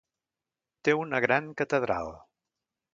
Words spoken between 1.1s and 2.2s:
gran catedral.